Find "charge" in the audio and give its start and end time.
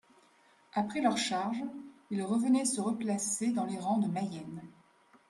1.15-1.61